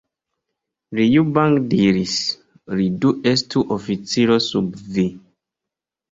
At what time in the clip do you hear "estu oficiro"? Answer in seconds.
3.33-4.39